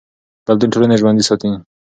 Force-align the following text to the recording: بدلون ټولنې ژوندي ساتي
بدلون 0.45 0.69
ټولنې 0.73 0.95
ژوندي 1.01 1.23
ساتي 1.29 1.49